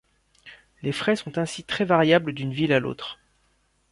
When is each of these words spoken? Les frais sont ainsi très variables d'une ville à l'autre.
Les 0.81 0.93
frais 0.93 1.15
sont 1.15 1.37
ainsi 1.37 1.63
très 1.63 1.85
variables 1.85 2.33
d'une 2.33 2.53
ville 2.53 2.73
à 2.73 2.79
l'autre. 2.79 3.19